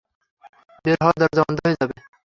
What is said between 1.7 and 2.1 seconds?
যাবে!